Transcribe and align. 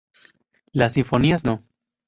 Las 0.71 0.93
Sinfonías 0.93 1.43
No. 1.45 1.63